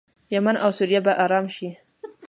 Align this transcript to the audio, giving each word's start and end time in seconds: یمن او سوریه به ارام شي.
یمن 0.33 0.55
او 0.63 0.69
سوریه 0.77 0.99
به 1.05 1.13
ارام 1.23 1.45
شي. 1.55 1.69